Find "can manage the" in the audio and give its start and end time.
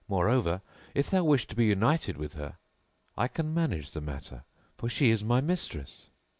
3.27-4.01